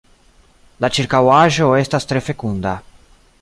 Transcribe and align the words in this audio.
La 0.85 0.89
ĉirkaŭaĵo 0.95 1.67
estas 1.81 2.09
tre 2.13 2.25
fekunda. 2.31 2.73